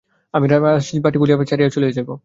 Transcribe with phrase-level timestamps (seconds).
[0.33, 2.11] আমি রাজবাটী ছাড়িয়া চলিয়া যাইব।